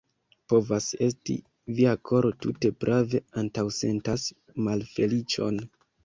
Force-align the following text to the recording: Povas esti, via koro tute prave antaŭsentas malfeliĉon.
Povas 0.51 0.85
esti, 1.07 1.33
via 1.79 1.91
koro 2.09 2.31
tute 2.45 2.71
prave 2.83 3.21
antaŭsentas 3.41 4.25
malfeliĉon. 4.69 5.61